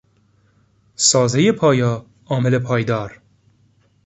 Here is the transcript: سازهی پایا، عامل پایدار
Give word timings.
سازهی 0.95 1.51
پایا، 1.51 2.05
عامل 2.25 2.59
پایدار 2.59 3.21